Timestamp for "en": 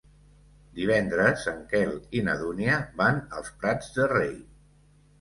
1.53-1.61